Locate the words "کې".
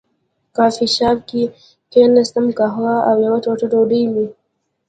1.29-1.43